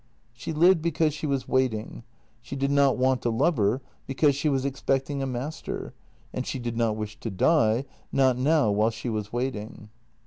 She 0.33 0.51
lived 0.51 0.81
because 0.81 1.13
she 1.13 1.27
was 1.27 1.47
waiting; 1.47 2.01
she 2.41 2.55
did 2.55 2.71
not 2.71 2.97
want 2.97 3.23
a 3.23 3.29
lover, 3.29 3.83
because 4.07 4.35
she 4.35 4.49
was 4.49 4.65
expecting 4.65 5.21
a 5.21 5.27
master, 5.27 5.93
and 6.33 6.43
she 6.47 6.57
did 6.57 6.75
not 6.75 6.95
wish 6.95 7.19
to 7.19 7.29
die— 7.29 7.85
not 8.11 8.35
now 8.35 8.71
while 8.71 8.89
she 8.89 9.09
was 9.09 9.31
waiting. 9.31 9.89